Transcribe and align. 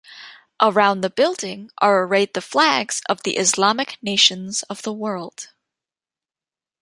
Around 0.59 1.01
the 1.01 1.11
building 1.11 1.69
are 1.77 2.01
arrayed 2.03 2.33
the 2.33 2.41
flags 2.41 3.03
of 3.07 3.21
the 3.21 3.37
Islamic 3.37 4.01
nations 4.01 4.63
of 4.63 4.81
the 4.81 4.91
world. 4.91 5.51